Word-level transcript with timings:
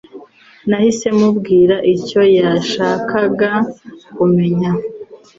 Nahise 0.69 1.07
mubwira 1.19 1.75
icyo 1.93 2.21
yashakaga 2.37 3.51
kumenya 4.15 4.71